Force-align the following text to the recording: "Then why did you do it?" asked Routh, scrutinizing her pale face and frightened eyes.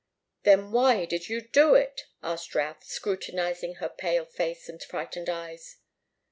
"Then 0.41 0.71
why 0.71 1.05
did 1.05 1.29
you 1.29 1.41
do 1.41 1.75
it?" 1.75 2.05
asked 2.23 2.55
Routh, 2.55 2.83
scrutinizing 2.83 3.75
her 3.75 3.87
pale 3.89 4.25
face 4.25 4.67
and 4.67 4.81
frightened 4.81 5.29
eyes. 5.29 5.77